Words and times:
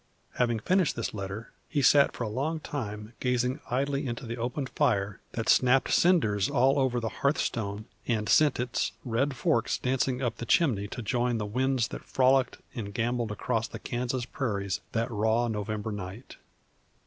Having 0.37 0.61
finished 0.61 0.95
this 0.95 1.13
letter, 1.13 1.51
he 1.69 1.83
sat 1.83 2.13
for 2.15 2.23
a 2.23 2.27
long 2.27 2.59
time 2.59 3.13
gazing 3.19 3.59
idly 3.69 4.07
into 4.07 4.25
the 4.25 4.35
open 4.35 4.65
fire 4.65 5.19
that 5.33 5.47
snapped 5.47 5.91
cinders 5.91 6.49
all 6.49 6.79
over 6.79 6.99
the 6.99 7.09
hearthstone 7.21 7.85
and 8.07 8.27
sent 8.27 8.59
its 8.59 8.93
red 9.05 9.35
forks 9.35 9.77
dancing 9.77 10.19
up 10.19 10.37
the 10.37 10.45
chimney 10.47 10.87
to 10.87 11.03
join 11.03 11.37
the 11.37 11.45
winds 11.45 11.89
that 11.89 12.03
frolicked 12.03 12.57
and 12.73 12.95
gambolled 12.95 13.29
across 13.31 13.67
the 13.67 13.77
Kansas 13.77 14.25
prairies 14.25 14.81
that 14.93 15.11
raw 15.11 15.47
November 15.47 15.91
night. 15.91 16.37